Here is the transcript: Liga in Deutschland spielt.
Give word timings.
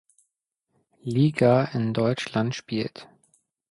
Liga 1.03 1.63
in 1.75 1.93
Deutschland 1.93 2.55
spielt. 2.55 3.07